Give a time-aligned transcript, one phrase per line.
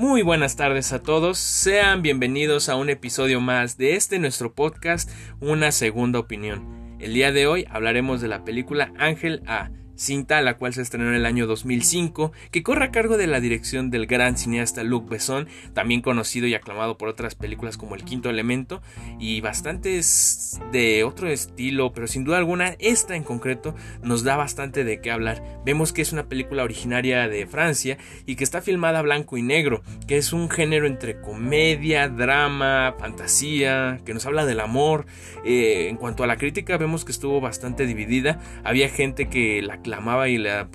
[0.00, 5.10] Muy buenas tardes a todos, sean bienvenidos a un episodio más de este nuestro podcast,
[5.40, 6.96] Una Segunda Opinión.
[7.00, 9.68] El día de hoy hablaremos de la película Ángel A,
[10.00, 13.40] cinta la cual se estrenó en el año 2005, que corre a cargo de la
[13.40, 18.04] dirección del gran cineasta Luc Besson, también conocido y aclamado por otras películas como El
[18.04, 18.80] Quinto Elemento
[19.18, 24.84] y bastantes de otro estilo, pero sin duda alguna esta en concreto nos da bastante
[24.84, 25.42] de qué hablar.
[25.66, 29.82] Vemos que es una película originaria de Francia y que está filmada blanco y negro,
[30.06, 35.04] que es un género entre comedia, drama, fantasía, que nos habla del amor.
[35.44, 39.82] Eh, en cuanto a la crítica vemos que estuvo bastante dividida, había gente que la
[39.96, 40.68] amaba y la,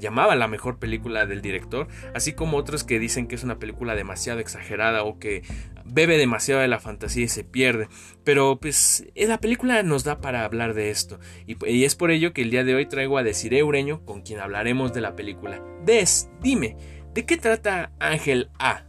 [0.00, 3.94] llamaba la mejor película del director, así como otros que dicen que es una película
[3.94, 5.42] demasiado exagerada o que
[5.84, 7.88] bebe demasiado de la fantasía y se pierde.
[8.24, 11.18] Pero pues eh, la película nos da para hablar de esto.
[11.46, 14.40] Y, es por ello que el día de hoy traigo a Desiree Ureño, con quien
[14.40, 15.62] hablaremos de la película.
[15.84, 16.76] Des, dime,
[17.14, 18.84] ¿de qué trata Ángel A?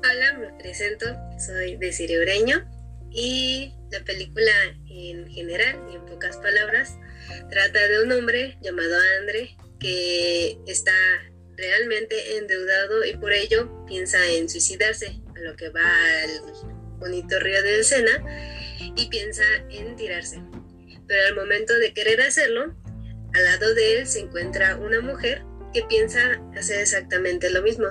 [0.00, 1.06] Hola, me presento,
[1.38, 2.64] soy Desiree Ureño
[3.10, 4.52] y la película
[4.88, 6.96] en general y en pocas palabras
[7.50, 10.92] trata de un hombre llamado Andre que está
[11.56, 15.90] realmente endeudado y por ello piensa en suicidarse, a lo que va
[16.22, 16.42] al
[16.98, 18.24] bonito río de Sena
[18.96, 20.40] y piensa en tirarse.
[21.06, 22.76] Pero al momento de querer hacerlo,
[23.34, 27.86] al lado de él se encuentra una mujer que piensa hacer exactamente lo mismo.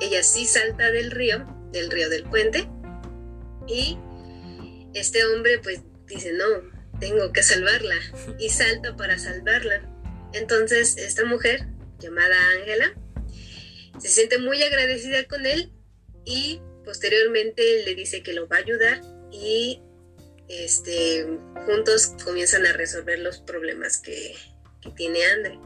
[0.00, 2.68] Ella sí salta del río, del río del puente,
[3.66, 3.98] y
[4.94, 6.46] este hombre pues dice, no,
[7.00, 7.96] tengo que salvarla
[8.38, 9.82] y salta para salvarla.
[10.32, 11.66] Entonces esta mujer,
[11.98, 12.94] llamada Ángela,
[13.98, 15.72] se siente muy agradecida con él
[16.24, 19.82] y posteriormente le dice que lo va a ayudar y
[20.48, 21.26] este,
[21.66, 24.34] juntos comienzan a resolver los problemas que,
[24.80, 25.58] que tiene Andre.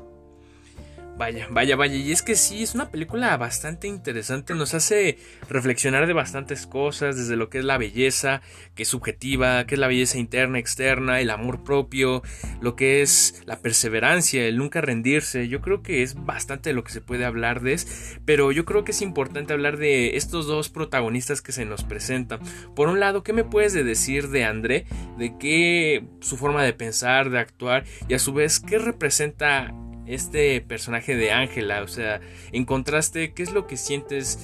[1.23, 1.95] Vaya, vaya, vaya.
[1.95, 4.57] Y es que sí, es una película bastante interesante.
[4.57, 8.43] Nos hace reflexionar de bastantes cosas, desde lo que es la belleza,
[8.75, 12.25] que es subjetiva, que es la belleza interna, externa, el amor propio,
[12.61, 15.47] lo que es la perseverancia, el nunca rendirse.
[15.47, 17.81] Yo creo que es bastante lo que se puede hablar de.
[18.25, 22.41] Pero yo creo que es importante hablar de estos dos protagonistas que se nos presentan.
[22.75, 24.87] Por un lado, ¿qué me puedes decir de André?
[25.19, 29.73] De qué su forma de pensar, de actuar y a su vez, ¿qué representa
[30.15, 31.83] este personaje de Ángela?
[31.83, 32.21] O sea,
[32.53, 34.39] en contraste, ¿qué es lo que sientes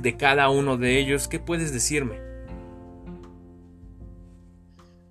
[0.00, 1.28] de cada uno de ellos?
[1.28, 2.30] ¿Qué puedes decirme?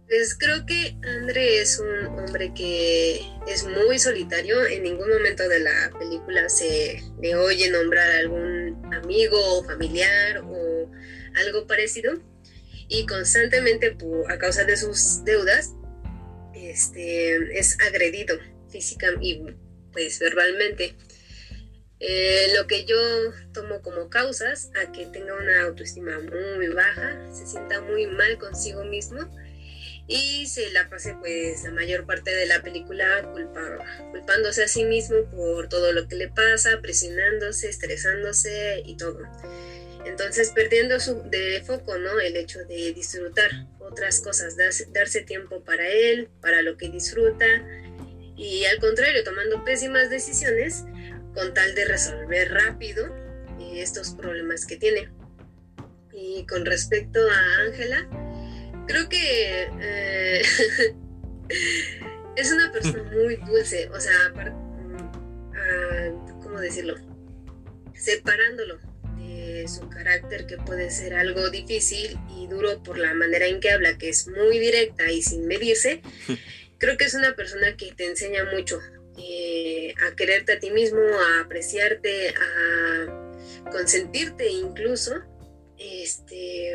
[0.10, 4.66] Pues creo que André es un hombre que es muy solitario.
[4.66, 10.40] En ningún momento de la película se le oye nombrar a algún amigo o familiar
[10.40, 10.90] o
[11.46, 12.14] algo parecido.
[12.88, 13.96] Y constantemente,
[14.30, 15.76] a causa de sus deudas,
[16.56, 18.36] este, es agredido
[18.72, 19.44] físicamente y
[19.92, 20.96] pues verbalmente.
[22.02, 22.98] Eh, lo que yo
[23.54, 28.86] tomo como causas a que tenga una autoestima muy baja, se sienta muy mal consigo
[28.86, 29.20] mismo
[30.08, 33.32] y se la pase pues la mayor parte de la película
[34.12, 39.20] culpándose a sí mismo por todo lo que le pasa, presionándose, estresándose y todo.
[40.06, 42.20] Entonces perdiendo su, de foco, ¿no?
[42.20, 47.46] El hecho de disfrutar otras cosas, darse tiempo para él, para lo que disfruta,
[48.40, 50.86] y al contrario, tomando pésimas decisiones
[51.34, 53.06] con tal de resolver rápido
[53.60, 55.10] eh, estos problemas que tiene.
[56.14, 58.08] Y con respecto a Ángela,
[58.88, 60.42] creo que eh,
[62.38, 65.12] es una persona muy dulce, o sea, mm,
[66.42, 66.96] ¿cómo decirlo?
[67.94, 68.80] Separándolo
[69.18, 73.70] de su carácter que puede ser algo difícil y duro por la manera en que
[73.70, 76.02] habla, que es muy directa y sin medirse.
[76.80, 78.80] creo que es una persona que te enseña mucho
[79.18, 85.14] eh, a quererte a ti mismo, a apreciarte, a consentirte incluso.
[85.78, 86.74] Este,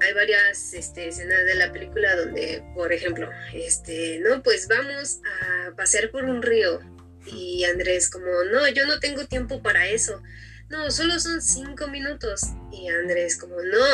[0.00, 5.76] hay varias este, escenas de la película donde, por ejemplo, este, no, pues vamos a
[5.76, 6.80] pasear por un río
[7.26, 10.22] y Andrés como, no, yo no tengo tiempo para eso.
[10.68, 12.42] No, solo son cinco minutos.
[12.72, 13.86] Y Andrés como, no.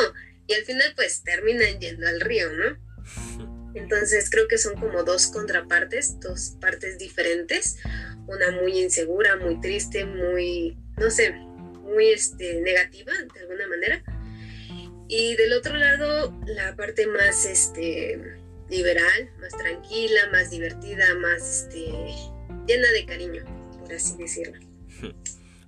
[0.47, 3.49] Y al final pues terminan yendo al río, ¿no?
[3.73, 7.77] Entonces creo que son como dos contrapartes, dos partes diferentes,
[8.27, 14.03] una muy insegura, muy triste, muy, no sé, muy este, negativa de alguna manera.
[15.07, 18.37] Y del otro lado, la parte más este,
[18.69, 21.85] liberal, más tranquila, más divertida, más este,
[22.67, 23.43] llena de cariño,
[23.79, 24.59] por así decirlo.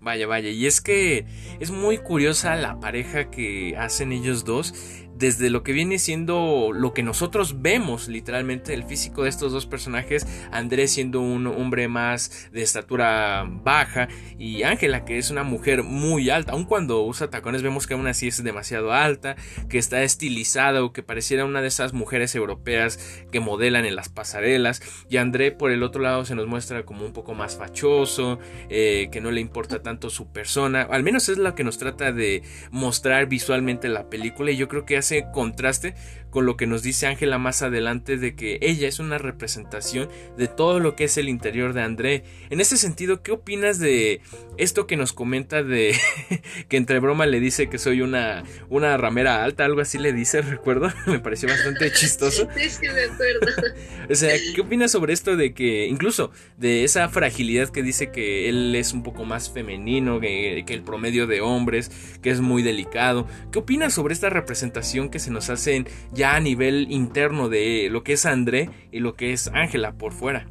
[0.03, 1.27] Vaya, vaya, y es que
[1.59, 4.73] es muy curiosa la pareja que hacen ellos dos
[5.21, 9.67] desde lo que viene siendo lo que nosotros vemos literalmente el físico de estos dos
[9.67, 14.07] personajes, Andrés siendo un hombre más de estatura baja
[14.39, 18.07] y Ángela que es una mujer muy alta, aun cuando usa tacones vemos que aún
[18.07, 19.35] así es demasiado alta,
[19.69, 22.97] que está estilizada o que pareciera una de esas mujeres europeas
[23.31, 24.81] que modelan en las pasarelas.
[25.07, 28.39] Y André por el otro lado se nos muestra como un poco más fachoso,
[28.69, 32.11] eh, que no le importa tanto su persona, al menos es lo que nos trata
[32.11, 32.41] de
[32.71, 35.93] mostrar visualmente la película y yo creo que hace contraste
[36.31, 40.47] con lo que nos dice Ángela más adelante de que ella es una representación de
[40.47, 42.23] todo lo que es el interior de André.
[42.49, 44.21] En ese sentido, ¿qué opinas de
[44.57, 45.95] esto que nos comenta de
[46.69, 50.41] que entre broma le dice que soy una, una ramera alta, algo así le dice,
[50.41, 50.91] recuerdo?
[51.05, 52.47] me pareció bastante chistoso.
[52.55, 53.75] Sí, sí, me acuerdo.
[54.09, 58.47] o sea, ¿qué opinas sobre esto de que incluso de esa fragilidad que dice que
[58.47, 61.91] él es un poco más femenino que, que el promedio de hombres,
[62.21, 63.27] que es muy delicado?
[63.51, 68.03] ¿Qué opinas sobre esta representación que se nos hacen ya a nivel interno de lo
[68.03, 70.47] que es André y lo que es Ángela por fuera.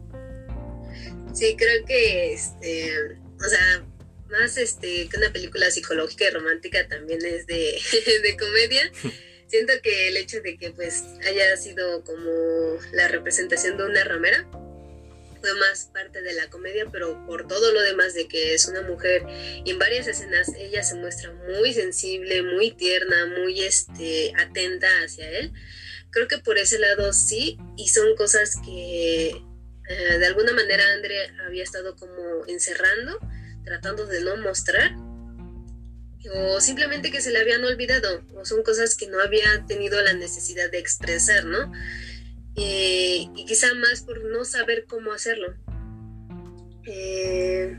[1.33, 2.93] Sí, creo que, este,
[3.39, 3.85] o sea,
[4.31, 7.81] más este, que una película psicológica y romántica también es de,
[8.23, 8.93] de comedia.
[9.47, 14.49] Siento que el hecho de que pues haya sido como la representación de una ramera
[15.41, 18.83] fue más parte de la comedia, pero por todo lo demás de que es una
[18.83, 19.25] mujer
[19.65, 25.29] y en varias escenas ella se muestra muy sensible, muy tierna, muy este, atenta hacia
[25.31, 25.53] él.
[26.11, 31.17] Creo que por ese lado sí, y son cosas que eh, de alguna manera André
[31.47, 33.19] había estado como encerrando,
[33.65, 34.93] tratando de no mostrar,
[36.33, 40.13] o simplemente que se le habían olvidado, o son cosas que no había tenido la
[40.13, 41.73] necesidad de expresar, ¿no?
[42.63, 45.55] Eh, y quizá más por no saber cómo hacerlo.
[46.85, 47.75] Eh,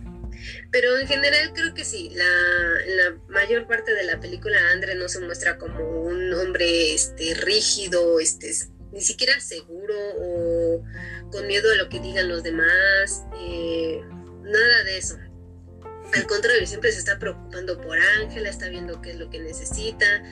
[0.72, 5.08] pero en general creo que sí, la, la mayor parte de la película Andre no
[5.08, 8.52] se muestra como un hombre este, rígido, este,
[8.92, 10.84] ni siquiera seguro o
[11.32, 14.02] con miedo a lo que digan los demás, eh,
[14.42, 15.18] nada de eso.
[16.14, 20.24] Al contrario, siempre se está preocupando por Ángela, está viendo qué es lo que necesita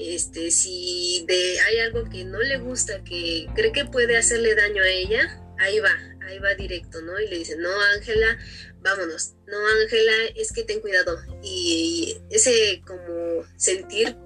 [0.00, 4.82] este, si de, hay algo que no le gusta, que cree que puede hacerle daño
[4.82, 5.94] a ella, ahí va,
[6.26, 7.18] ahí va directo, ¿no?
[7.20, 8.38] Y le dice, no, Ángela,
[8.80, 11.18] vámonos, no, Ángela, es que ten cuidado.
[11.42, 14.16] Y, ese como sentir,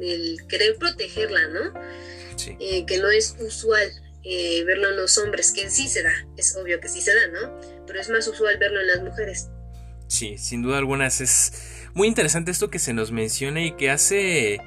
[0.00, 1.74] el querer protegerla, ¿no?
[2.36, 2.56] Sí.
[2.58, 3.90] Eh, que no es usual
[4.22, 7.26] eh, verlo en los hombres, que sí se da, es obvio que sí se da,
[7.28, 7.60] ¿no?
[7.86, 9.48] Pero es más usual verlo en las mujeres.
[10.08, 11.52] Sí, sin duda alguna es
[11.94, 14.60] muy interesante esto que se nos menciona y que hace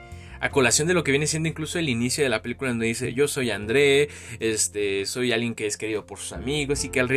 [0.44, 3.14] a colación de lo que viene siendo incluso el inicio de la película donde dice
[3.14, 4.10] yo soy André,
[4.42, 7.08] este, soy alguien que es querido por sus amigos y que en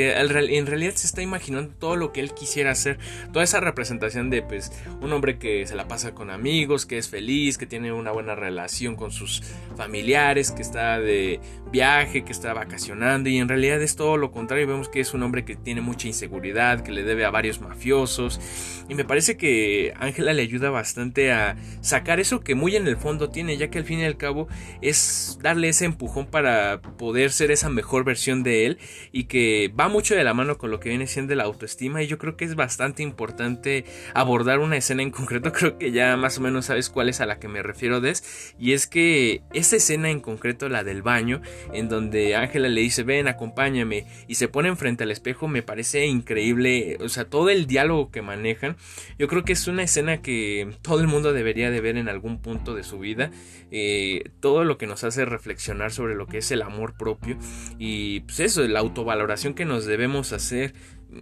[0.66, 3.00] realidad se está imaginando todo lo que él quisiera hacer,
[3.32, 4.70] toda esa representación de pues
[5.00, 8.36] un hombre que se la pasa con amigos, que es feliz, que tiene una buena
[8.36, 9.42] relación con sus
[9.76, 11.40] familiares, que está de
[11.72, 15.24] viaje, que está vacacionando y en realidad es todo lo contrario, vemos que es un
[15.24, 18.40] hombre que tiene mucha inseguridad, que le debe a varios mafiosos
[18.88, 22.96] y me parece que Ángela le ayuda bastante a sacar eso que muy en el
[22.96, 24.48] fondo tiene, ya que al fin y al cabo
[24.82, 28.78] es darle ese empujón para poder ser esa mejor versión de él
[29.12, 32.06] y que va mucho de la mano con lo que viene siendo la autoestima y
[32.06, 33.84] yo creo que es bastante importante
[34.14, 37.26] abordar una escena en concreto, creo que ya más o menos sabes cuál es a
[37.26, 41.40] la que me refiero Des, y es que esa escena en concreto, la del baño,
[41.72, 46.06] en donde Ángela le dice ven acompáñame y se ponen frente al espejo me parece
[46.06, 48.76] increíble, o sea todo el diálogo que manejan,
[49.18, 52.40] yo creo que es una escena que todo el mundo debería de ver en algún
[52.40, 53.30] punto de su vida vida,
[53.70, 57.38] eh, todo lo que nos hace reflexionar sobre lo que es el amor propio
[57.78, 60.74] y pues eso, la autovaloración que nos debemos hacer.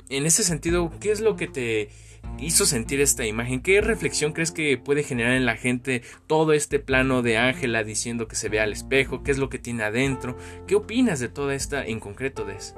[0.09, 1.91] En ese sentido, ¿qué es lo que te
[2.39, 3.61] hizo sentir esta imagen?
[3.61, 8.27] ¿Qué reflexión crees que puede generar en la gente todo este plano de Ángela diciendo
[8.27, 9.23] que se ve al espejo?
[9.23, 10.39] ¿Qué es lo que tiene adentro?
[10.67, 12.75] ¿Qué opinas de toda esta en concreto de eso?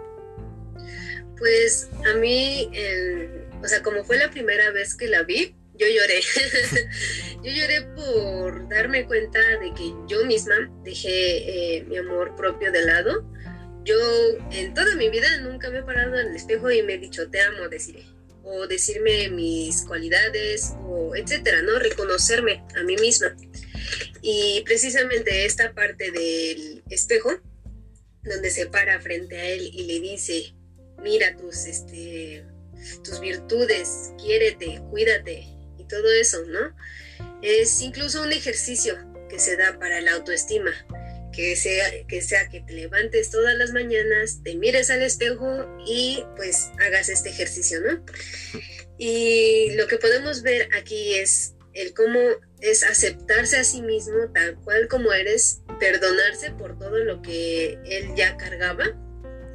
[1.38, 2.68] Pues a mí,
[3.62, 6.21] o sea, como fue la primera vez que la vi, yo lloré.
[7.42, 10.54] yo lloré por darme cuenta de que yo misma
[10.85, 13.25] dejé eh, mi amor propio de lado.
[13.85, 13.97] Yo
[14.50, 17.30] en toda mi vida nunca me he parado en el espejo y me he dicho
[17.30, 18.04] te amo, deciré.
[18.42, 21.78] O decirme mis cualidades, o etcétera, ¿no?
[21.78, 23.37] Reconocerme a mí misma.
[24.23, 27.30] Y precisamente esta parte del espejo,
[28.23, 30.54] donde se para frente a él y le dice,
[31.02, 32.45] mira tus, este,
[33.04, 35.55] tus virtudes, quiérete, cuídate,
[35.88, 36.76] todo eso, ¿no?
[37.43, 38.97] Es incluso un ejercicio
[39.28, 40.73] que se da para la autoestima,
[41.33, 46.25] que sea, que sea que te levantes todas las mañanas, te mires al espejo y
[46.37, 48.05] pues hagas este ejercicio, ¿no?
[48.99, 52.19] Y lo que podemos ver aquí es el cómo
[52.61, 58.14] es aceptarse a sí mismo tal cual como eres, perdonarse por todo lo que él
[58.16, 58.87] ya cargaba,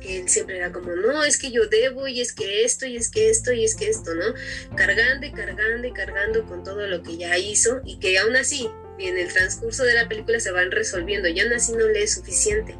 [0.02, 2.98] que él siempre era como, no, es que yo debo y es que esto y
[2.98, 4.34] es que esto y es que esto, ¿no?
[4.76, 8.70] Cargando y cargando y cargando con todo lo que ya hizo y que aún así,
[9.00, 12.14] en el transcurso de la película se van resolviendo y aún así no le es
[12.16, 12.76] suficiente.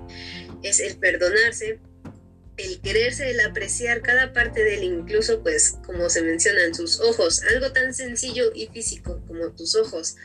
[0.62, 1.80] Es el perdonarse,
[2.58, 7.00] el quererse, el apreciar cada parte de él, incluso pues como se menciona en sus
[7.00, 10.16] ojos, algo tan sencillo y físico como tus ojos,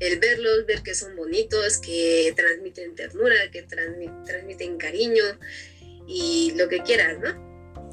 [0.00, 5.24] el verlos, ver que son bonitos, que transmiten ternura, que transmiten cariño
[6.06, 7.44] y lo que quieras, ¿no?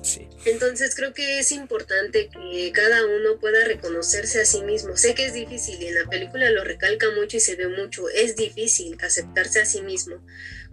[0.03, 0.27] Sí.
[0.45, 4.97] Entonces creo que es importante que cada uno pueda reconocerse a sí mismo.
[4.97, 8.09] Sé que es difícil y en la película lo recalca mucho y se ve mucho.
[8.09, 10.25] Es difícil aceptarse a sí mismo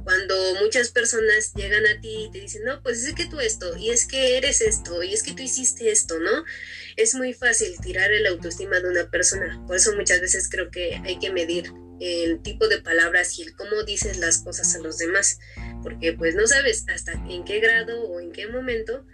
[0.04, 3.76] cuando muchas personas llegan a ti y te dicen, no, pues es que tú esto,
[3.76, 6.45] y es que eres esto, y es que tú hiciste esto, ¿no?
[6.97, 9.62] Es muy fácil tirar el autoestima de una persona.
[9.66, 13.54] Por eso muchas veces creo que hay que medir el tipo de palabras y el
[13.57, 15.40] cómo dices las cosas a los demás,
[15.82, 19.06] porque pues no sabes hasta en qué grado o en qué momento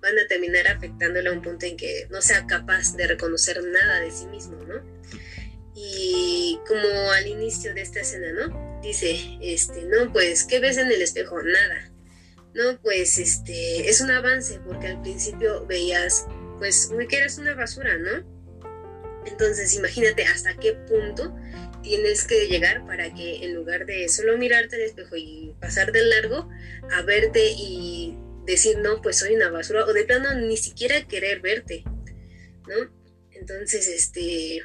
[0.00, 4.00] van a terminar afectándole a un punto en que no sea capaz de reconocer nada
[4.00, 4.82] de sí mismo, ¿no?
[5.74, 8.72] Y como al inicio de esta escena, ¿no?
[8.82, 11.40] dice, este, no, pues, ¿qué ves en el espejo?
[11.42, 11.90] Nada.
[12.54, 16.26] No, pues, este, es un avance, porque al principio veías,
[16.58, 18.10] pues, que eres una basura, ¿no?
[19.24, 21.34] Entonces, imagínate hasta qué punto
[21.82, 26.04] tienes que llegar para que en lugar de solo mirarte al espejo y pasar de
[26.04, 26.48] largo,
[26.90, 31.40] a verte y decir, no, pues soy una basura, o de plano ni siquiera querer
[31.40, 31.84] verte,
[32.66, 32.90] ¿no?
[33.32, 34.62] Entonces, este,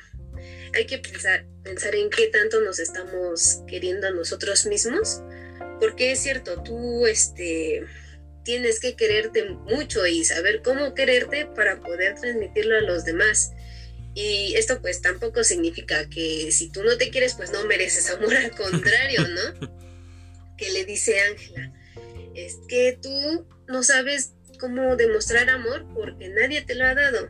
[0.73, 5.21] hay que pensar, pensar en qué tanto nos estamos queriendo a nosotros mismos,
[5.79, 7.85] porque es cierto, tú este,
[8.43, 13.51] tienes que quererte mucho y saber cómo quererte para poder transmitirlo a los demás.
[14.19, 18.35] Y esto pues tampoco significa que si tú no te quieres pues no mereces amor,
[18.35, 19.77] al contrario, ¿no?
[20.57, 21.71] que le dice Ángela,
[22.33, 27.29] es que tú no sabes cómo demostrar amor porque nadie te lo ha dado.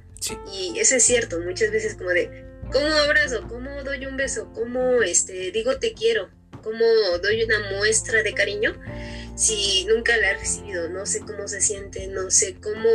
[0.53, 3.46] Y eso es cierto, muchas veces como de, ¿Cómo abrazo?
[3.50, 4.50] ¿Cómo doy un beso?
[4.53, 6.29] ¿Cómo este, digo te quiero?
[6.63, 6.86] ¿Cómo
[7.22, 8.74] doy una muestra de cariño?
[9.36, 12.89] Si nunca la he recibido, no sé cómo se siente, no sé cómo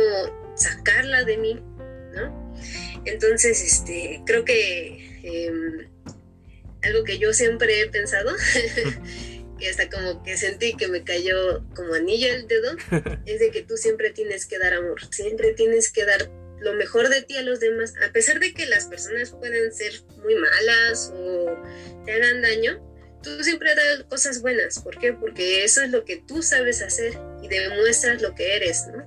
[0.55, 1.53] sacarla de mí,
[2.13, 2.42] ¿no?
[3.05, 5.89] Entonces, este, creo que em,
[6.81, 8.31] algo que yo siempre he pensado,
[9.59, 12.75] que hasta como que sentí que me cayó como anillo el dedo,
[13.25, 16.29] es de que tú siempre tienes que dar amor, siempre tienes que dar
[16.59, 19.93] lo mejor de ti a los demás, a pesar de que las personas puedan ser
[20.23, 21.57] muy malas o
[22.05, 22.81] te hagan daño,
[23.21, 24.79] tú siempre das cosas buenas.
[24.79, 25.13] ¿Por qué?
[25.13, 29.03] Porque eso es lo que tú sabes hacer y demuestras lo que eres, ¿no?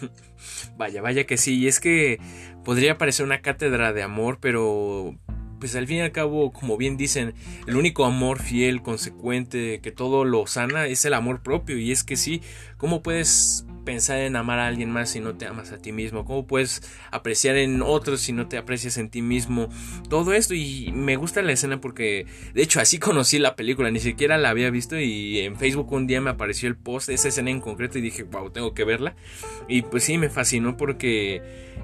[0.76, 2.18] Vaya, vaya que sí, y es que
[2.64, 5.16] podría parecer una cátedra de amor, pero
[5.62, 7.34] pues al fin y al cabo, como bien dicen,
[7.68, 11.78] el único amor fiel, consecuente, que todo lo sana, es el amor propio.
[11.78, 12.42] Y es que sí,
[12.78, 16.24] ¿cómo puedes pensar en amar a alguien más si no te amas a ti mismo?
[16.24, 19.68] ¿Cómo puedes apreciar en otros si no te aprecias en ti mismo?
[20.08, 24.00] Todo esto y me gusta la escena porque de hecho así conocí la película, ni
[24.00, 27.52] siquiera la había visto y en Facebook un día me apareció el post esa escena
[27.52, 29.14] en concreto y dije, wow, tengo que verla.
[29.68, 31.40] Y pues sí, me fascinó porque,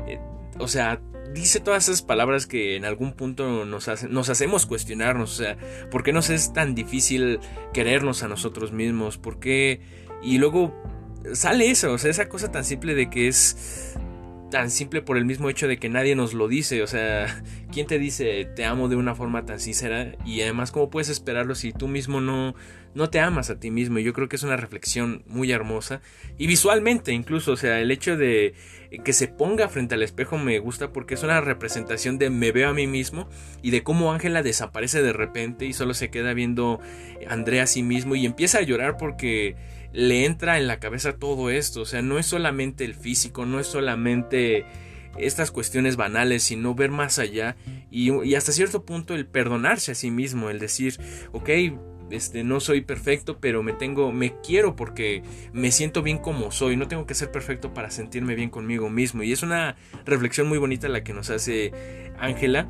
[0.08, 0.18] eh,
[0.58, 1.00] o sea,
[1.34, 5.32] dice todas esas palabras que en algún punto nos, nos hacemos cuestionarnos.
[5.32, 5.56] O sea,
[5.90, 7.40] ¿por qué nos es tan difícil
[7.72, 9.18] querernos a nosotros mismos?
[9.18, 9.80] ¿Por qué?
[10.22, 10.74] Y luego
[11.32, 13.94] sale eso, o sea, esa cosa tan simple de que es
[14.50, 16.82] tan simple por el mismo hecho de que nadie nos lo dice.
[16.82, 20.14] O sea, ¿quién te dice te amo de una forma tan sincera?
[20.24, 22.54] Y además, ¿cómo puedes esperarlo si tú mismo no,
[22.94, 23.98] no te amas a ti mismo?
[23.98, 26.00] Yo creo que es una reflexión muy hermosa.
[26.36, 28.54] Y visualmente incluso, o sea, el hecho de
[29.04, 32.70] que se ponga frente al espejo me gusta porque es una representación de me veo
[32.70, 33.28] a mí mismo
[33.62, 36.80] y de cómo Ángela desaparece de repente y solo se queda viendo
[37.28, 39.56] a Andrea a sí mismo y empieza a llorar porque
[39.92, 41.82] le entra en la cabeza todo esto.
[41.82, 44.64] O sea, no es solamente el físico, no es solamente
[45.18, 47.56] estas cuestiones banales, sino ver más allá
[47.90, 50.98] y, y, hasta cierto punto el perdonarse a sí mismo, el decir,
[51.32, 51.50] ok,
[52.10, 55.22] este, no soy perfecto, pero me tengo, me quiero porque
[55.52, 59.22] me siento bien como soy, no tengo que ser perfecto para sentirme bien conmigo mismo.
[59.22, 61.72] Y es una reflexión muy bonita la que nos hace
[62.18, 62.68] Ángela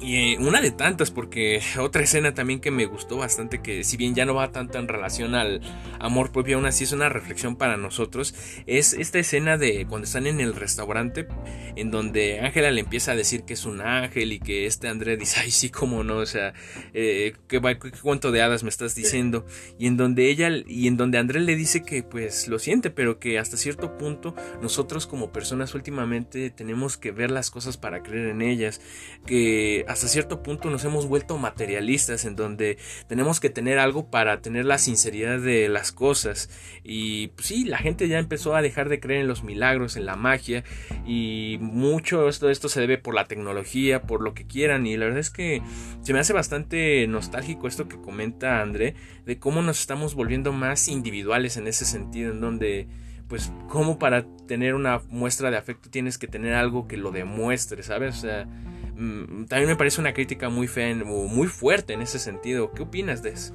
[0.00, 3.96] y eh, una de tantas, porque otra escena también que me gustó bastante, que si
[3.96, 5.60] bien ya no va tanto en relación al
[5.98, 8.34] amor propio, aún así es una reflexión para nosotros,
[8.66, 11.28] es esta escena de cuando están en el restaurante,
[11.76, 15.16] en donde Ángela le empieza a decir que es un ángel y que este André
[15.16, 16.54] dice, ay, sí, cómo no, o sea,
[16.92, 17.60] eh, ¿qué,
[18.02, 19.46] cuento de hadas me estás diciendo?
[19.78, 23.18] Y en donde ella, y en donde André le dice que pues lo siente, pero
[23.18, 28.28] que hasta cierto punto nosotros como personas últimamente tenemos que ver las cosas para creer
[28.28, 28.80] en ellas,
[29.26, 34.40] que hasta cierto punto nos hemos vuelto materialistas en donde tenemos que tener algo para
[34.40, 36.50] tener la sinceridad de las cosas
[36.82, 40.06] y pues, sí, la gente ya empezó a dejar de creer en los milagros, en
[40.06, 40.64] la magia
[41.06, 45.06] y mucho esto, esto se debe por la tecnología, por lo que quieran y la
[45.06, 45.62] verdad es que
[46.02, 50.88] se me hace bastante nostálgico esto que comenta André de cómo nos estamos volviendo más
[50.88, 52.88] individuales en ese sentido en donde
[53.28, 57.82] pues como para tener una muestra de afecto tienes que tener algo que lo demuestre,
[57.82, 58.18] ¿sabes?
[58.18, 58.46] O sea,
[58.96, 62.72] mm, también me parece una crítica muy fea, muy fuerte en ese sentido.
[62.72, 63.54] ¿Qué opinas de eso?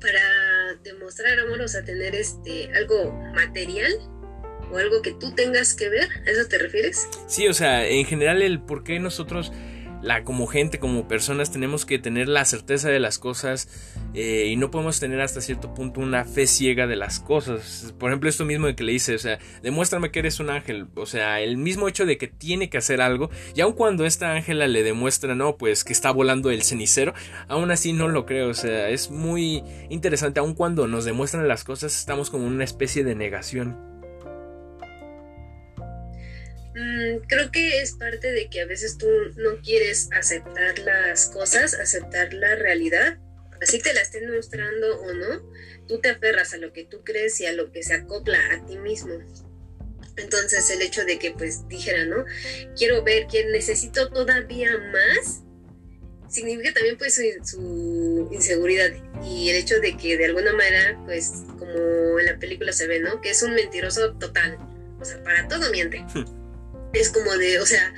[0.00, 3.92] Para demostrar amor, o sea, tener este algo material
[4.70, 7.08] o algo que tú tengas que ver, ¿a eso te refieres?
[7.26, 9.52] Sí, o sea, en general el por qué nosotros
[10.02, 13.68] la, como gente, como personas, tenemos que tener la certeza de las cosas
[14.14, 17.94] eh, y no podemos tener hasta cierto punto una fe ciega de las cosas.
[17.98, 20.86] Por ejemplo, esto mismo de que le dice, o sea, demuéstrame que eres un ángel.
[20.94, 24.32] O sea, el mismo hecho de que tiene que hacer algo, y aun cuando esta
[24.32, 27.14] ángela le demuestra, no, pues que está volando el cenicero,
[27.48, 28.48] aún así no lo creo.
[28.48, 32.64] O sea, es muy interesante, aun cuando nos demuestran las cosas, estamos como en una
[32.64, 33.95] especie de negación.
[36.76, 39.06] Mm, creo que es parte de que a veces tú
[39.36, 43.18] no quieres aceptar las cosas, aceptar la realidad,
[43.62, 45.42] así te la estén mostrando o no,
[45.88, 48.66] tú te aferras a lo que tú crees y a lo que se acopla a
[48.66, 49.14] ti mismo.
[50.18, 52.26] Entonces el hecho de que pues dijera, ¿no?
[52.76, 55.44] Quiero ver, que necesito todavía más,
[56.28, 58.90] significa también pues su, su, inseguridad
[59.24, 63.00] y el hecho de que de alguna manera pues como en la película se ve,
[63.00, 63.22] ¿no?
[63.22, 64.58] Que es un mentiroso total,
[65.00, 66.04] o sea, para todo miente.
[66.92, 67.92] es como de, o sea,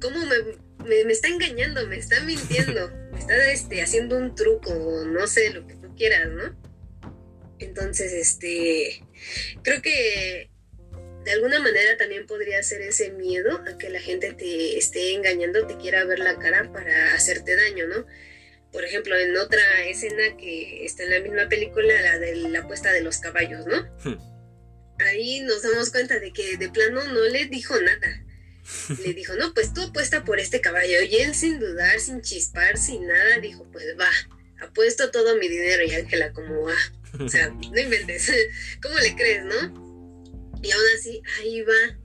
[0.00, 1.86] ¿cómo me, me, está engañando?
[1.86, 4.72] Me está mintiendo, me está este, haciendo un truco,
[5.06, 6.56] no sé, lo que tú quieras, ¿no?
[7.58, 9.02] Entonces, este,
[9.62, 10.50] creo que
[11.24, 15.66] de alguna manera también podría ser ese miedo a que la gente te esté engañando,
[15.66, 18.06] te quiera ver la cara para hacerte daño, ¿no?
[18.72, 22.92] Por ejemplo, en otra escena que está en la misma película, la de la apuesta
[22.92, 23.82] de los caballos, ¿no?
[24.04, 24.18] Hmm.
[25.00, 28.24] Ahí nos damos cuenta de que de plano no le dijo nada
[29.02, 31.02] le dijo, no, pues tú apuesta por este caballo.
[31.02, 34.10] Y él sin dudar, sin chispar, sin nada, dijo, pues va,
[34.60, 35.84] apuesto todo mi dinero.
[35.84, 36.76] Y Ángela como, va,
[37.20, 38.30] o sea, no inventes,
[38.82, 39.88] ¿cómo le crees, no?
[40.62, 41.98] Y aún así, ahí va.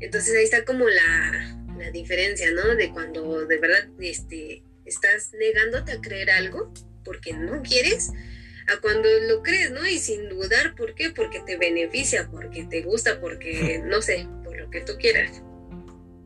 [0.00, 2.74] Entonces ahí está como la, la diferencia, ¿no?
[2.74, 6.72] De cuando de verdad este, estás negándote a creer algo
[7.04, 8.10] porque no quieres,
[8.68, 9.86] a cuando lo crees, ¿no?
[9.86, 11.10] Y sin dudar, ¿por qué?
[11.10, 15.42] Porque te beneficia, porque te gusta, porque, no sé, por lo que tú quieras.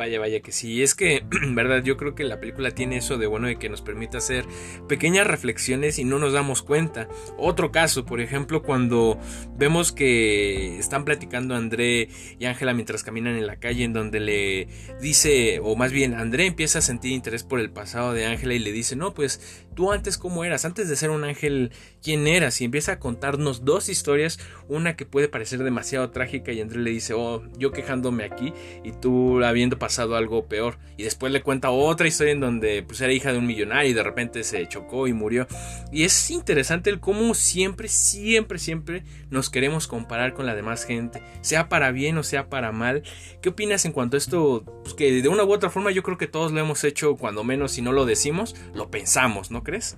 [0.00, 0.82] Vaya, vaya que sí.
[0.82, 3.82] Es que, verdad, yo creo que la película tiene eso de bueno de que nos
[3.82, 4.46] permite hacer
[4.88, 7.06] pequeñas reflexiones y no nos damos cuenta.
[7.36, 9.20] Otro caso, por ejemplo, cuando
[9.58, 12.08] vemos que están platicando André
[12.38, 14.68] y Ángela mientras caminan en la calle, en donde le
[15.02, 18.58] dice, o más bien, André empieza a sentir interés por el pasado de Ángela y
[18.58, 22.58] le dice, no, pues tú antes cómo eras, antes de ser un ángel, ¿quién eras?
[22.62, 26.90] Y empieza a contarnos dos historias, una que puede parecer demasiado trágica y André le
[26.90, 30.78] dice, oh, yo quejándome aquí y tú habiendo pasado algo peor.
[30.96, 33.94] Y después le cuenta otra historia en donde pues era hija de un millonario y
[33.94, 35.46] de repente se chocó y murió.
[35.92, 41.22] Y es interesante el cómo siempre, siempre, siempre nos queremos comparar con la demás gente,
[41.40, 43.02] sea para bien o sea para mal.
[43.42, 44.64] ¿Qué opinas en cuanto a esto?
[44.82, 47.44] Pues que de una u otra forma yo creo que todos lo hemos hecho, cuando
[47.44, 49.96] menos si no lo decimos, lo pensamos, ¿no crees?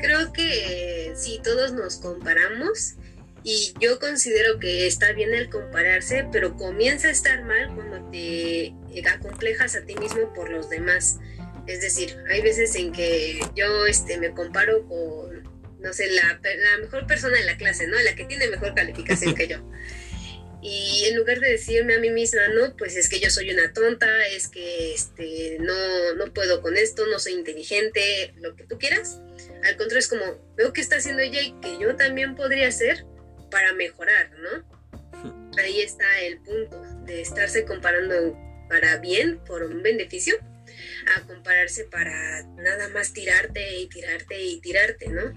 [0.00, 2.96] Creo que si todos nos comparamos,
[3.44, 8.72] y yo considero que está bien el compararse, pero comienza a estar mal cuando te
[9.08, 11.18] acomplejas a ti mismo por los demás.
[11.66, 15.42] Es decir, hay veces en que yo este, me comparo con,
[15.80, 17.98] no sé, la, la mejor persona en la clase, ¿no?
[18.00, 19.58] La que tiene mejor calificación que yo.
[20.64, 23.72] Y en lugar de decirme a mí misma, no, pues es que yo soy una
[23.72, 28.78] tonta, es que este, no, no puedo con esto, no soy inteligente, lo que tú
[28.78, 29.18] quieras.
[29.64, 33.04] Al contrario, es como, veo que está haciendo ella y que yo también podría hacer
[33.52, 35.52] para mejorar, ¿no?
[35.62, 38.36] Ahí está el punto de estarse comparando
[38.68, 40.34] para bien, por un beneficio,
[41.14, 45.32] a compararse para nada más tirarte y tirarte y tirarte, ¿no?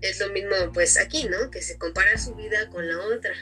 [0.00, 1.50] Es lo mismo pues aquí, ¿no?
[1.50, 3.34] Que se compara su vida con la otra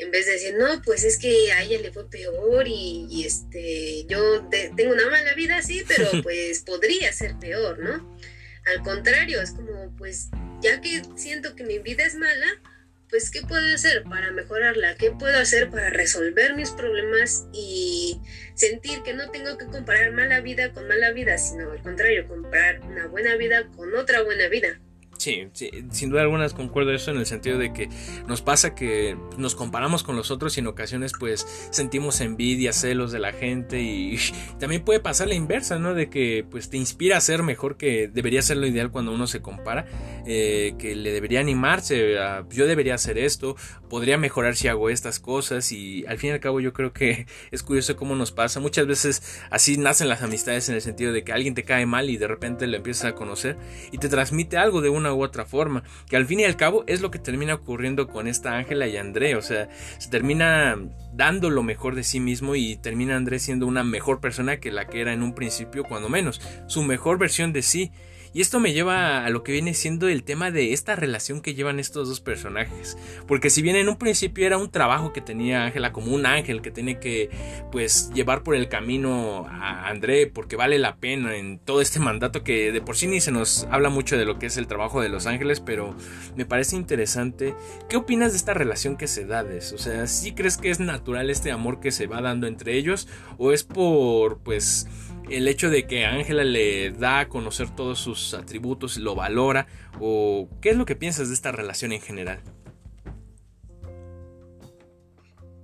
[0.00, 4.06] en vez de decir, no, pues es que a ella le fue peor y, este,
[4.06, 8.18] yo tengo una mala vida, sí, pero pues podría ser peor, ¿no?
[8.66, 10.28] Al contrario, es como, pues,
[10.62, 12.62] ya que siento que mi vida es mala,
[13.10, 14.94] pues, ¿qué puedo hacer para mejorarla?
[14.96, 18.20] ¿Qué puedo hacer para resolver mis problemas y
[18.54, 22.80] sentir que no tengo que comparar mala vida con mala vida, sino al contrario, comparar
[22.82, 24.80] una buena vida con otra buena vida?
[25.20, 27.90] Sí, sí, sin duda alguna concuerdo eso en el sentido de que
[28.26, 33.12] nos pasa que nos comparamos con los otros y en ocasiones pues sentimos envidia, celos
[33.12, 34.18] de la gente y
[34.58, 35.92] también puede pasar la inversa, ¿no?
[35.92, 39.26] De que pues te inspira a ser mejor que debería ser lo ideal cuando uno
[39.26, 39.84] se compara,
[40.24, 43.56] eh, que le debería animarse a yo debería hacer esto,
[43.90, 47.26] podría mejorar si hago estas cosas y al fin y al cabo yo creo que
[47.50, 51.24] es curioso cómo nos pasa, muchas veces así nacen las amistades en el sentido de
[51.24, 53.58] que alguien te cae mal y de repente lo empiezas a conocer
[53.92, 56.84] y te transmite algo de una u otra forma, que al fin y al cabo
[56.86, 59.68] es lo que termina ocurriendo con esta Ángela y André, o sea,
[59.98, 60.76] se termina
[61.12, 64.86] dando lo mejor de sí mismo y termina André siendo una mejor persona que la
[64.86, 67.92] que era en un principio, cuando menos, su mejor versión de sí.
[68.32, 71.54] Y esto me lleva a lo que viene siendo el tema de esta relación que
[71.54, 72.96] llevan estos dos personajes.
[73.26, 76.62] Porque si bien en un principio era un trabajo que tenía Ángela como un ángel
[76.62, 77.30] que tiene que
[77.72, 82.44] pues llevar por el camino a André porque vale la pena en todo este mandato
[82.44, 85.00] que de por sí ni se nos habla mucho de lo que es el trabajo
[85.00, 85.96] de los ángeles, pero
[86.36, 87.54] me parece interesante.
[87.88, 89.40] ¿Qué opinas de esta relación que se da?
[89.40, 93.08] O sea, ¿sí crees que es natural este amor que se va dando entre ellos
[93.38, 94.86] o es por pues
[95.30, 99.66] el hecho de que Ángela le da a conocer todos sus atributos, lo valora,
[100.00, 102.40] o qué es lo que piensas de esta relación en general?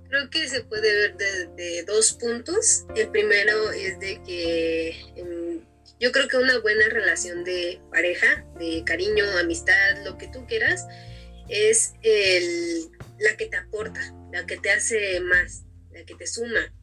[0.09, 2.85] Creo que se puede ver desde dos puntos.
[2.95, 5.61] El primero es de que em,
[5.99, 10.85] yo creo que una buena relación de pareja, de cariño, amistad, lo que tú quieras,
[11.49, 11.93] es
[13.19, 13.99] la que te aporta,
[14.31, 16.73] la que te hace más, la que te suma.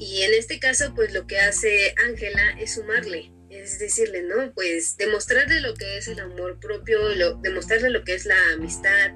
[0.00, 4.50] Y en este caso, pues lo que hace Ángela es sumarle, es decirle, ¿no?
[4.54, 6.98] Pues demostrarle lo que es el amor propio,
[7.42, 9.10] demostrarle lo que es la amistad,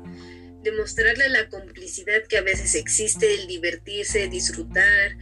[0.63, 5.17] demostrarle la complicidad que a veces existe, el divertirse, disfrutar,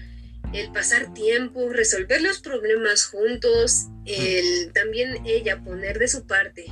[0.53, 6.65] el pasar tiempo, resolver los problemas juntos, el también ella poner de su parte,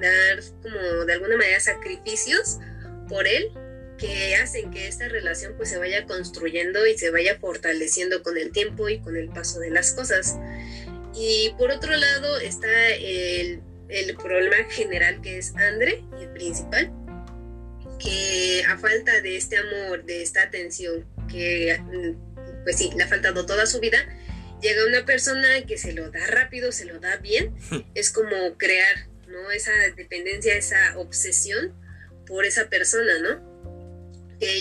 [0.00, 2.58] dar como de alguna manera sacrificios
[3.08, 3.50] por él
[4.00, 8.50] que hacen que esta relación pues se vaya construyendo y se vaya fortaleciendo con el
[8.50, 10.36] tiempo y con el paso de las cosas.
[11.14, 16.90] Y por otro lado está el, el problema general que es Andre, el principal,
[17.98, 21.78] que a falta de este amor, de esta atención, que
[22.64, 23.98] pues sí, le ha faltado toda su vida,
[24.62, 27.54] llega una persona que se lo da rápido, se lo da bien,
[27.94, 29.50] es como crear, ¿no?
[29.50, 31.74] Esa dependencia, esa obsesión
[32.26, 33.49] por esa persona, ¿no?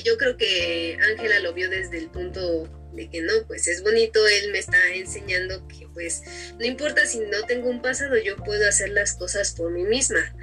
[0.03, 4.25] Yo creo que Ángela lo vio desde el punto de que no, pues es bonito,
[4.27, 6.23] él me está enseñando que pues
[6.57, 10.33] no importa si no tengo un pasado, yo puedo hacer las cosas por mí misma.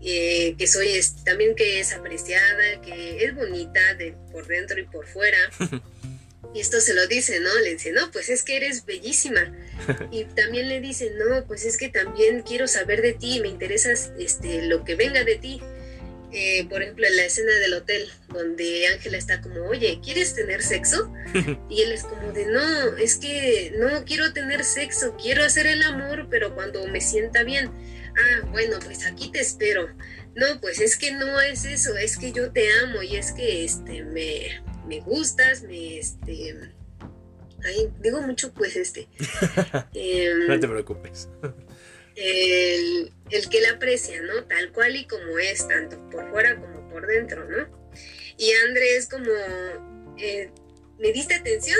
[0.00, 0.88] Eh, que soy
[1.24, 5.38] también que es apreciada, que es bonita de por dentro y por fuera.
[6.54, 7.54] Y esto se lo dice, ¿no?
[7.60, 9.52] Le dice, no, pues es que eres bellísima.
[10.10, 13.90] Y también le dice, no, pues es que también quiero saber de ti, me interesa
[14.18, 15.60] este, lo que venga de ti.
[16.30, 20.62] Eh, por ejemplo, en la escena del hotel, donde Ángela está como, oye, ¿quieres tener
[20.62, 21.12] sexo?
[21.70, 25.82] Y él es como de, no, es que no quiero tener sexo, quiero hacer el
[25.82, 27.70] amor, pero cuando me sienta bien.
[28.16, 29.88] Ah, bueno, pues aquí te espero.
[30.34, 33.64] No, pues es que no es eso, es que yo te amo y es que
[33.64, 36.54] este, me, me gustas, me, este,
[37.64, 39.08] ay, digo mucho pues este.
[40.48, 41.28] no te preocupes
[42.18, 43.12] el,
[43.50, 44.44] que la aprecia, ¿no?
[44.44, 47.90] Tal cual y como es, tanto por fuera como por dentro, ¿no?
[48.36, 49.30] Y André es como,
[50.18, 50.50] eh,
[50.98, 51.78] ¿me diste atención?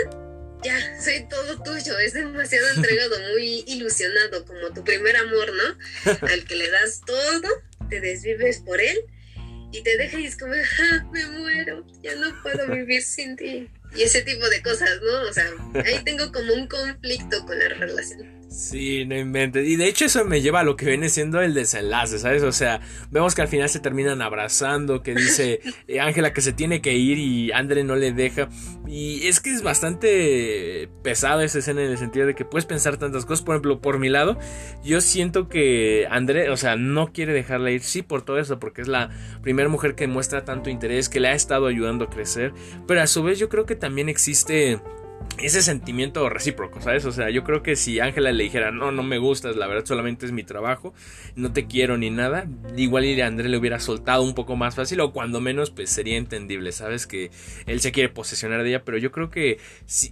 [0.63, 6.27] Ya, soy todo tuyo, es demasiado entregado, muy ilusionado, como tu primer amor, ¿no?
[6.29, 7.49] Al que le das todo,
[7.89, 9.05] te desvives por él
[9.73, 13.69] y te deja y es como, ah, me muero, ya no puedo vivir sin ti.
[13.95, 15.23] Y ese tipo de cosas, ¿no?
[15.29, 15.51] O sea,
[15.85, 18.48] ahí tengo como un conflicto con la relación.
[18.49, 19.69] Sí, no inventes.
[19.69, 22.43] Y de hecho eso me lleva a lo que viene siendo el desenlace, ¿sabes?
[22.43, 22.81] O sea,
[23.11, 26.95] vemos que al final se terminan abrazando, que dice eh, Ángela que se tiene que
[26.95, 28.49] ir y André no le deja.
[28.87, 32.97] Y es que es bastante pesado esa escena en el sentido de que puedes pensar
[32.97, 33.45] tantas cosas.
[33.45, 34.39] Por ejemplo, por mi lado,
[34.83, 38.81] yo siento que André, o sea, no quiere dejarla ir, sí, por todo eso, porque
[38.81, 39.11] es la
[39.43, 42.55] primera mujer que muestra tanto interés, que le ha estado ayudando a crecer.
[42.87, 44.81] Pero a su vez yo creo que también existe
[45.41, 47.05] ese sentimiento recíproco, ¿sabes?
[47.05, 49.85] O sea, yo creo que si Ángela le dijera, no, no me gustas, la verdad
[49.85, 50.95] solamente es mi trabajo,
[51.37, 55.01] no te quiero ni nada, igual y André le hubiera soltado un poco más fácil
[55.01, 57.07] o cuando menos pues sería entendible, ¿sabes?
[57.07, 57.31] Que
[57.67, 59.59] él se quiere posesionar de ella, pero yo creo que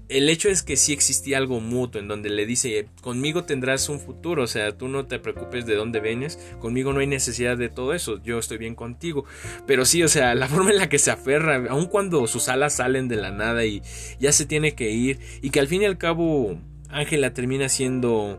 [0.09, 4.01] el hecho es que sí existía algo mutuo en donde le dice, conmigo tendrás un
[4.01, 7.69] futuro, o sea, tú no te preocupes de dónde vienes, conmigo no hay necesidad de
[7.69, 9.25] todo eso, yo estoy bien contigo,
[9.67, 12.77] pero sí, o sea, la forma en la que se aferra, aun cuando sus alas
[12.77, 13.83] salen de la nada y
[14.21, 15.06] ya se tiene que ir,
[15.43, 18.39] y que al fin y al cabo Ángela termina siendo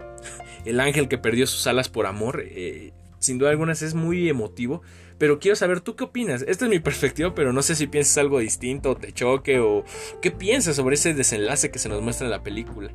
[0.65, 2.43] el ángel que perdió sus alas por amor.
[2.45, 4.81] Eh, sin duda algunas es muy emotivo,
[5.17, 6.43] pero quiero saber tú qué opinas.
[6.47, 9.83] Esta es mi perspectiva, pero no sé si piensas algo distinto, o te choque o
[10.21, 12.91] qué piensas sobre ese desenlace que se nos muestra en la película.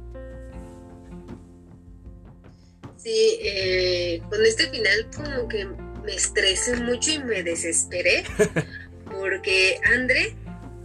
[2.96, 5.66] Sí, eh, con este final como que
[6.04, 8.22] me estresé mucho y me desesperé
[9.10, 10.36] porque André,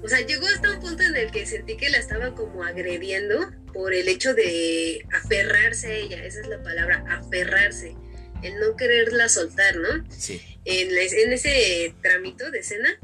[0.03, 3.51] o sea, llegó hasta un punto en el que sentí que la estaba como agrediendo
[3.73, 7.95] por el hecho de aferrarse a ella, esa es la palabra, aferrarse,
[8.43, 10.05] el no quererla soltar, ¿no?
[10.11, 10.41] Sí.
[10.65, 12.99] En, en ese tramito de escena,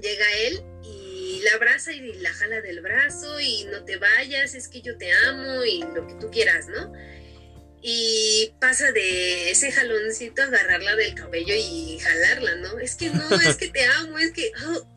[0.00, 4.68] llega él y la abraza y la jala del brazo y no te vayas, es
[4.68, 6.92] que yo te amo y lo que tú quieras, ¿no?
[7.82, 12.78] y pasa de ese jaloncito a agarrarla del cabello y jalarla, ¿no?
[12.78, 14.52] Es que no, es que te amo, es que...
[14.68, 14.91] Oh,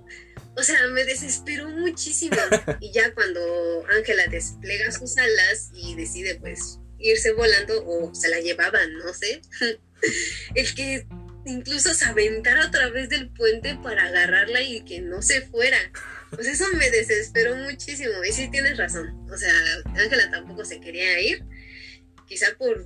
[0.57, 2.35] o sea, me desesperó muchísimo.
[2.79, 8.39] Y ya cuando Ángela desplega sus alas y decide pues irse volando o se la
[8.39, 9.41] llevaban, no sé,
[10.55, 11.07] el que
[11.45, 15.77] incluso se aventara a través del puente para agarrarla y que no se fuera.
[16.31, 18.23] Pues eso me desesperó muchísimo.
[18.27, 19.27] Y sí tienes razón.
[19.31, 19.53] O sea,
[19.95, 21.43] Ángela tampoco se quería ir
[22.27, 22.83] quizá por,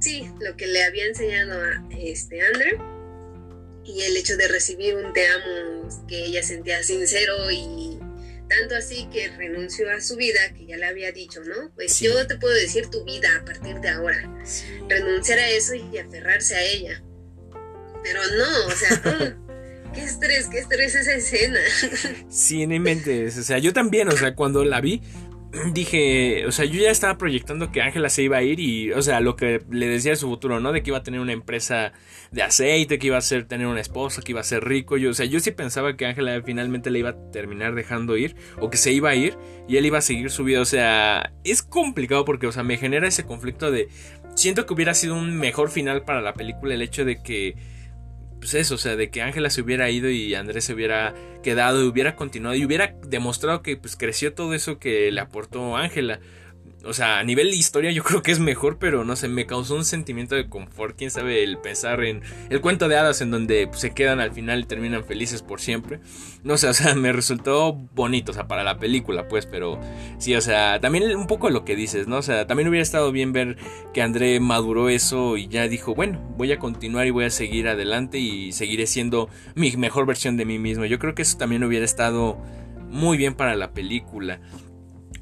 [0.00, 2.97] sí, lo que le había enseñado a este Andrew
[3.88, 7.98] y el hecho de recibir un te amo que ella sentía sincero y
[8.48, 11.70] tanto así que renunció a su vida, que ya le había dicho, ¿no?
[11.74, 14.18] Pues yo te puedo decir tu vida a partir de ahora.
[14.88, 17.02] Renunciar a eso y aferrarse a ella.
[18.02, 19.36] Pero no, o sea,
[19.94, 21.60] qué estrés, qué estrés esa escena.
[22.28, 25.02] Sí, en mi mente, o sea, yo también, o sea, cuando la vi,
[25.72, 29.00] dije, o sea, yo ya estaba proyectando que Ángela se iba a ir y, o
[29.00, 30.72] sea, lo que le decía de su futuro, ¿no?
[30.72, 31.92] De que iba a tener una empresa
[32.30, 34.96] de aceite, que iba a ser tener una esposa, que iba a ser rico.
[34.96, 38.36] Yo, o sea, yo sí pensaba que Ángela finalmente le iba a terminar dejando ir
[38.60, 39.36] o que se iba a ir
[39.68, 40.60] y él iba a seguir su vida.
[40.60, 43.88] O sea, es complicado porque, o sea, me genera ese conflicto de
[44.34, 47.56] siento que hubiera sido un mejor final para la película el hecho de que
[48.38, 51.82] pues eso, o sea, de que Ángela se hubiera ido y Andrés se hubiera quedado
[51.82, 56.20] y hubiera continuado y hubiera demostrado que pues creció todo eso que le aportó Ángela
[56.84, 59.46] o sea, a nivel de historia yo creo que es mejor, pero no sé, me
[59.46, 63.30] causó un sentimiento de confort, quién sabe, el pensar en el cuento de hadas en
[63.30, 66.00] donde pues, se quedan al final y terminan felices por siempre.
[66.44, 69.80] No sé, o sea, me resultó bonito, o sea, para la película, pues, pero
[70.18, 72.18] sí, o sea, también un poco lo que dices, ¿no?
[72.18, 73.56] O sea, también hubiera estado bien ver
[73.92, 77.68] que André maduró eso y ya dijo, bueno, voy a continuar y voy a seguir
[77.68, 80.84] adelante y seguiré siendo mi mejor versión de mí mismo.
[80.84, 82.38] Yo creo que eso también hubiera estado
[82.90, 84.40] muy bien para la película.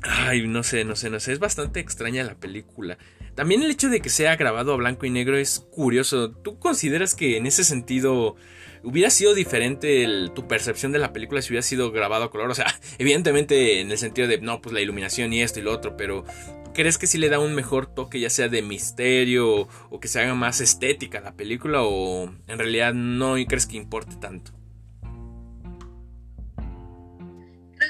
[0.09, 1.33] Ay, no sé, no sé, no sé.
[1.33, 2.97] Es bastante extraña la película.
[3.35, 6.31] También el hecho de que sea grabado a blanco y negro es curioso.
[6.31, 8.37] ¿Tú consideras que en ese sentido
[8.83, 12.51] hubiera sido diferente tu percepción de la película si hubiera sido grabado a color?
[12.51, 12.67] O sea,
[12.99, 16.25] evidentemente en el sentido de, no, pues la iluminación y esto y lo otro, pero
[16.73, 20.09] ¿crees que sí le da un mejor toque ya sea de misterio o, o que
[20.09, 24.56] se haga más estética la película o en realidad no crees que importe tanto?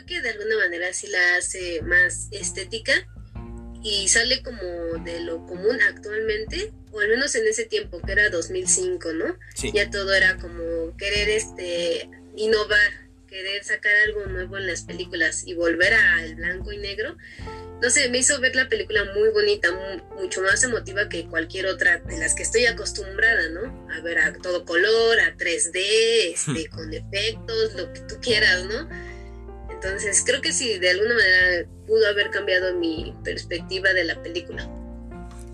[0.07, 2.93] Que de alguna manera sí la hace más estética
[3.83, 8.31] y sale como de lo común actualmente, o al menos en ese tiempo que era
[8.31, 9.39] 2005, ¿no?
[9.73, 15.55] Ya todo era como querer este innovar, querer sacar algo nuevo en las películas y
[15.55, 17.17] volver al blanco y negro.
[17.81, 19.69] No sé, me hizo ver la película muy bonita,
[20.17, 23.89] mucho más emotiva que cualquier otra de las que estoy acostumbrada, ¿no?
[23.93, 28.89] A ver a todo color, a 3D, este, con efectos, lo que tú quieras, ¿no?
[29.87, 34.69] Entonces creo que sí, de alguna manera pudo haber cambiado mi perspectiva de la película.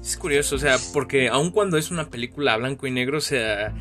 [0.03, 3.73] Es curioso, o sea, porque aun cuando es una película blanco y negro, o sea,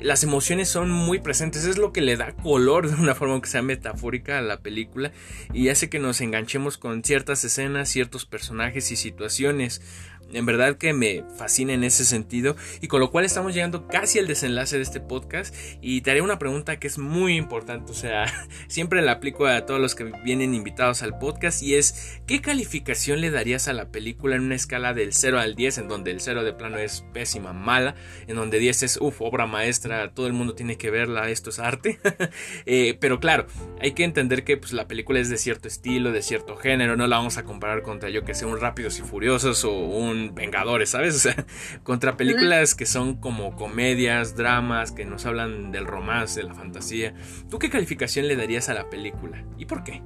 [0.00, 3.48] las emociones son muy presentes, es lo que le da color de una forma que
[3.48, 5.12] sea metafórica a la película
[5.52, 9.82] y hace que nos enganchemos con ciertas escenas, ciertos personajes y situaciones
[10.32, 14.18] en verdad que me fascina en ese sentido y con lo cual estamos llegando casi
[14.18, 17.94] al desenlace de este podcast y te haré una pregunta que es muy importante, o
[17.94, 18.26] sea,
[18.68, 23.20] siempre la aplico a todos los que vienen invitados al podcast y es ¿qué calificación
[23.20, 26.20] le darías a la película en una escala del 0 al 10 en donde el
[26.20, 27.94] 0 de plano es pésima, mala,
[28.26, 31.58] en donde 10 es uff, obra maestra, todo el mundo tiene que verla, esto es
[31.58, 31.98] arte,
[32.66, 33.46] eh, pero claro,
[33.80, 37.06] hay que entender que pues, la película es de cierto estilo, de cierto género, no
[37.06, 40.90] la vamos a comparar contra yo que sé un Rápidos y Furiosos o un Vengadores,
[40.90, 41.16] ¿sabes?
[41.16, 41.46] O sea,
[41.82, 47.14] contra películas que son como comedias, dramas, que nos hablan del romance, de la fantasía.
[47.50, 49.44] ¿Tú qué calificación le darías a la película?
[49.58, 50.02] ¿Y por qué?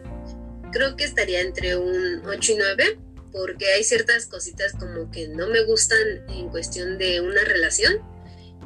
[0.72, 2.98] Creo que estaría entre un 8 y 9,
[3.32, 7.94] porque hay ciertas cositas como que no me gustan en cuestión de una relación.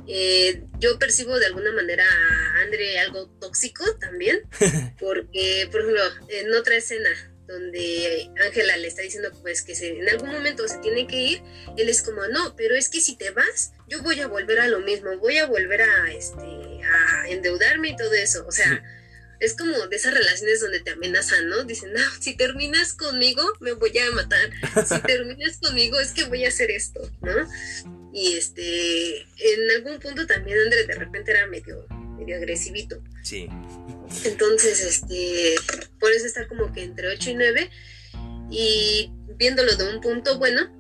[0.09, 4.41] Eh, yo percibo de alguna manera a Andre algo tóxico también,
[4.99, 7.11] porque, por ejemplo, en otra escena
[7.53, 11.43] donde Ángela le está diciendo pues que en algún momento se tiene que ir,
[11.77, 14.69] él es como, no, pero es que si te vas, yo voy a volver a
[14.69, 18.45] lo mismo, voy a volver a, este, a endeudarme y todo eso.
[18.47, 18.83] O sea,
[19.43, 21.65] es como de esas relaciones donde te amenazan, ¿no?
[21.65, 24.51] Dicen, no, si terminas conmigo, me voy a matar.
[24.87, 27.49] Si terminas conmigo, es que voy a hacer esto, ¿no?
[28.15, 31.87] Y este, en algún punto también André de repente era medio,
[32.23, 33.03] medio agresivito.
[33.23, 33.49] Sí.
[34.25, 35.55] Entonces, este,
[35.99, 37.71] por eso está como que entre 8 y 9.
[38.51, 40.71] Y viéndolo de un punto bueno,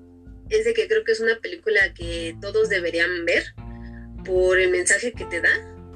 [0.51, 3.45] es de que creo que es una película que todos deberían ver
[4.25, 5.51] por el mensaje que te da,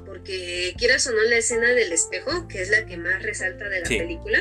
[0.05, 3.81] porque quieras o no la escena del espejo, que es la que más resalta de
[3.81, 4.39] la película,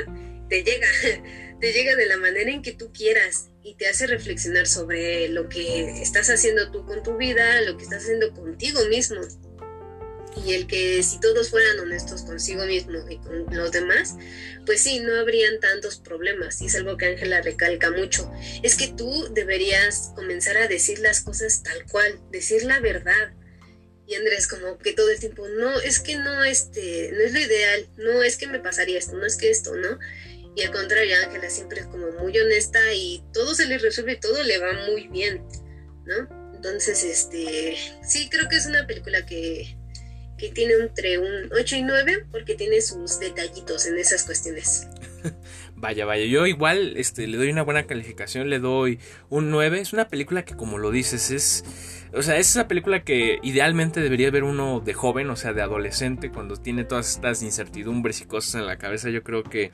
[0.48, 0.86] te llega,
[1.60, 5.48] te llega de la manera en que tú quieras y te hace reflexionar sobre lo
[5.48, 9.20] que estás haciendo tú con tu vida, lo que estás haciendo contigo mismo
[10.44, 14.16] y el que si todos fueran honestos consigo mismo y con los demás,
[14.64, 16.60] pues sí, no habrían tantos problemas.
[16.60, 18.30] Y es algo que Ángela recalca mucho.
[18.62, 23.32] Es que tú deberías comenzar a decir las cosas tal cual, decir la verdad.
[24.06, 27.40] Y Andrés como que todo el tiempo, no, es que no, este, no es lo
[27.40, 29.98] ideal, no es que me pasaría esto, no es que esto, ¿no?
[30.54, 34.42] Y al contrario, Ángela siempre es como muy honesta y todo se le resuelve, todo
[34.42, 35.44] le va muy bien,
[36.04, 36.54] ¿no?
[36.54, 39.75] Entonces, este, sí, creo que es una película que
[40.38, 44.86] que tiene entre un 8 y 9 porque tiene sus detallitos en esas cuestiones.
[45.76, 49.80] vaya, vaya, yo igual este, le doy una buena calificación, le doy un 9.
[49.80, 51.64] Es una película que como lo dices es...
[52.12, 55.60] O sea, es esa película que idealmente debería ver uno de joven, o sea, de
[55.60, 59.10] adolescente, cuando tiene todas estas incertidumbres y cosas en la cabeza.
[59.10, 59.72] Yo creo que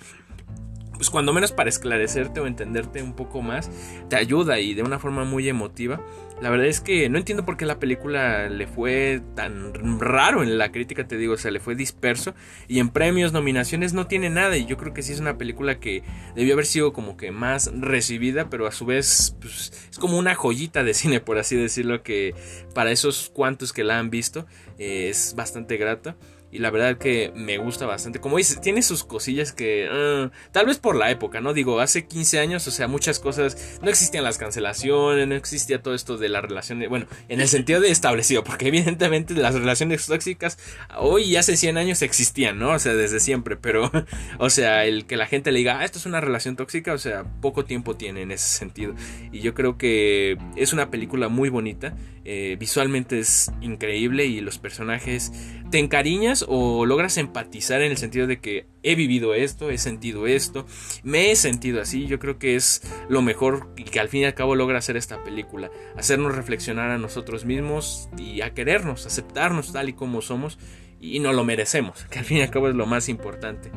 [1.03, 3.69] pues cuando menos para esclarecerte o entenderte un poco más,
[4.09, 6.01] te ayuda y de una forma muy emotiva.
[6.41, 10.59] La verdad es que no entiendo por qué la película le fue tan raro en
[10.59, 12.37] la crítica, te digo, o sea, le fue disperso
[12.69, 15.81] y en premios, nominaciones no tiene nada y yo creo que sí es una película
[15.81, 16.05] que
[16.37, 20.37] debió haber sido como que más recibida, pero a su vez pues, es como una
[20.37, 22.33] joyita de cine, por así decirlo, que
[22.77, 24.47] para esos cuantos que la han visto
[24.79, 26.15] eh, es bastante grata
[26.53, 28.21] y la verdad que me gusta bastante.
[28.21, 31.55] Como dices, tiene sus cosillas que ah, tal vez por la época, ¿no?
[31.55, 35.95] Digo, hace 15 años, o sea, muchas cosas, no existían las cancelaciones, no existía todo
[35.95, 40.59] esto de la relación, bueno, en el sentido de establecido, porque evidentemente las relaciones tóxicas
[40.99, 42.73] hoy y hace 100 años existían, ¿no?
[42.73, 43.91] O sea, desde siempre, pero,
[44.39, 46.99] o sea, el que la gente le diga, ah, esto es una relación tóxica, o
[46.99, 48.95] sea, poco tiempo tiene en ese sentido.
[49.33, 54.59] Y yo creo que es una película muy bonita, eh, visualmente es increíble y los
[54.59, 55.33] personajes
[55.71, 60.27] te encariñas o logras empatizar en el sentido de que he vivido esto, he sentido
[60.27, 60.67] esto,
[61.03, 62.07] me he sentido así.
[62.07, 64.97] Yo creo que es lo mejor y que al fin y al cabo logra hacer
[64.97, 70.59] esta película, hacernos reflexionar a nosotros mismos y a querernos, aceptarnos tal y como somos
[71.01, 73.73] y no lo merecemos, que al fin y al cabo es lo más importante.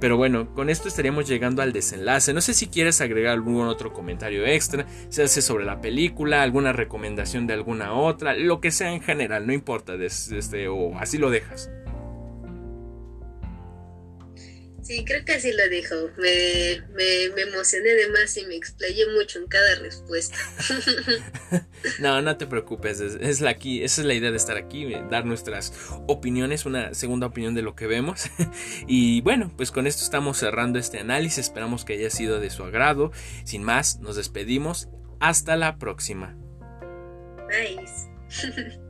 [0.00, 2.32] Pero bueno, con esto estaríamos llegando al desenlace.
[2.32, 6.72] No sé si quieres agregar algún otro comentario extra, se hace sobre la película, alguna
[6.72, 11.30] recomendación de alguna otra, lo que sea en general, no importa, este, o así lo
[11.30, 11.70] dejas.
[14.88, 15.94] Sí, creo que así lo dijo.
[16.16, 20.38] Me, me, emocioné de más y me explayé mucho en cada respuesta.
[22.00, 22.98] no, no te preocupes.
[22.98, 25.74] Es, la aquí, esa es la idea de estar aquí, dar nuestras
[26.06, 28.30] opiniones, una segunda opinión de lo que vemos.
[28.86, 31.40] y bueno, pues con esto estamos cerrando este análisis.
[31.40, 33.12] Esperamos que haya sido de su agrado.
[33.44, 34.88] Sin más, nos despedimos.
[35.20, 36.34] Hasta la próxima.
[37.46, 38.78] Bye.